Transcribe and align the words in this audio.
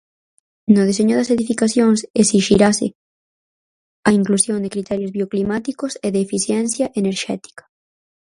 No 0.75 0.81
deseño 0.89 1.15
das 1.17 1.31
edificacións 1.35 1.99
esixirase 2.23 2.87
a 4.09 4.09
inclusión 4.19 4.57
de 4.61 4.73
criterios 4.75 5.13
bioclimáticos 5.17 5.93
e 6.05 6.07
de 6.13 6.19
eficiencia 6.27 6.85
enerxética. 7.01 7.63